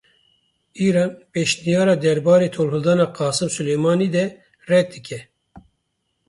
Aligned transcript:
Îran 0.85 1.11
pêşniyarara 1.31 1.95
derbarê 2.03 2.49
tohildana 2.55 3.05
Qasim 3.17 3.49
Sulêymanî 3.55 4.07
de 4.15 4.25
red 4.69 4.87
dike. 4.93 5.19